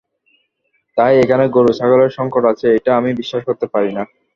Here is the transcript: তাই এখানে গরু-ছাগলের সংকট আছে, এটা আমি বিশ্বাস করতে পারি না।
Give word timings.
তাই 0.97 1.13
এখানে 1.23 1.45
গরু-ছাগলের 1.55 2.11
সংকট 2.17 2.43
আছে, 2.51 2.67
এটা 2.77 2.91
আমি 2.97 3.09
বিশ্বাস 3.19 3.41
করতে 3.47 3.65
পারি 3.73 3.91
না। 3.97 4.03